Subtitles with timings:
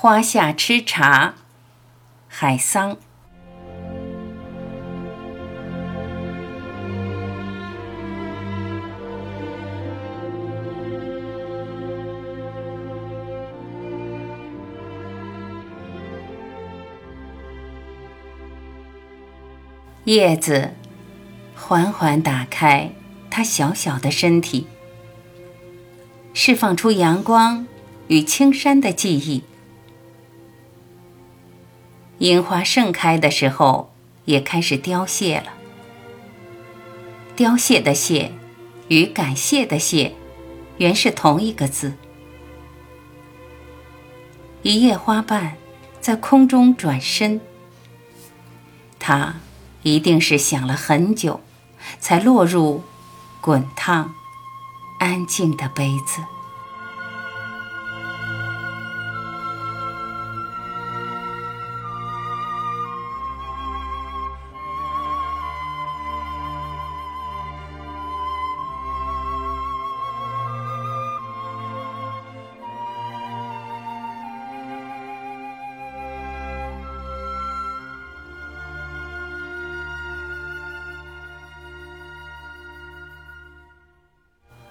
[0.00, 1.34] 花下吃茶，
[2.28, 2.96] 海桑。
[20.04, 20.74] 叶子
[21.56, 22.92] 缓缓打开
[23.28, 24.68] 它小小的身体，
[26.32, 27.66] 释放出阳光
[28.06, 29.42] 与青山的记忆。
[32.18, 33.92] 樱花盛开的时候，
[34.24, 35.54] 也开始凋谢了。
[37.36, 38.32] 凋谢的谢
[38.88, 40.14] 与感谢的谢，
[40.78, 41.94] 原是同一个字。
[44.62, 45.56] 一叶花瓣
[46.00, 47.40] 在空中转身，
[48.98, 49.36] 它。
[49.84, 51.40] 一定是想了很久，
[52.00, 52.82] 才落入
[53.40, 54.12] 滚烫、
[54.98, 56.20] 安静的杯子。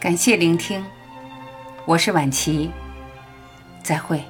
[0.00, 0.82] 感谢聆听，
[1.84, 2.70] 我是晚琪，
[3.82, 4.24] 再会。